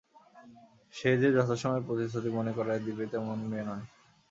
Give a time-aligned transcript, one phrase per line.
[0.93, 3.83] সে যে যথাসময়ে প্রতিশ্রুতি মনে করাইয়া দিবে তেমন মেয়ে নয়।